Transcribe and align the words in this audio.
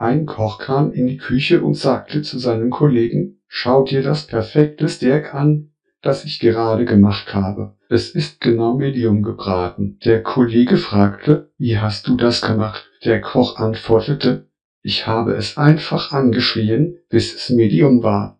Ein 0.00 0.26
Koch 0.26 0.58
kam 0.58 0.92
in 0.92 1.08
die 1.08 1.16
Küche 1.16 1.60
und 1.60 1.76
sagte 1.76 2.22
zu 2.22 2.38
seinem 2.38 2.70
Kollegen, 2.70 3.40
schau 3.48 3.82
dir 3.82 4.00
das 4.00 4.28
perfekte 4.28 4.86
Steak 4.86 5.34
an, 5.34 5.70
das 6.02 6.24
ich 6.24 6.38
gerade 6.38 6.84
gemacht 6.84 7.34
habe. 7.34 7.74
Es 7.88 8.10
ist 8.10 8.40
genau 8.40 8.76
medium 8.76 9.22
gebraten. 9.22 9.98
Der 10.04 10.22
Kollege 10.22 10.76
fragte, 10.76 11.50
wie 11.58 11.78
hast 11.78 12.06
du 12.06 12.14
das 12.14 12.40
gemacht? 12.40 12.88
Der 13.04 13.20
Koch 13.20 13.56
antwortete, 13.56 14.46
ich 14.82 15.08
habe 15.08 15.32
es 15.32 15.56
einfach 15.56 16.12
angeschrien, 16.12 17.00
bis 17.08 17.34
es 17.34 17.50
medium 17.50 18.04
war. 18.04 18.37